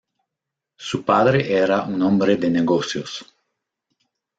[0.79, 3.23] Su padre era un hombre de negocios.